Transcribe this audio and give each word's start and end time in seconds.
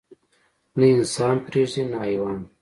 نه 0.77 0.85
انسان 0.95 1.35
پرېږدي 1.45 1.83
نه 1.91 1.97
حيوان. 2.05 2.39